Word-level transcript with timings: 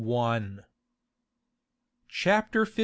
CHAPTER 2.07 2.65
LV. 2.65 2.79